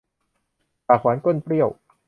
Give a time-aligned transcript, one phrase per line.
[0.87, 1.69] ปากหวานก้นเปรี้ยว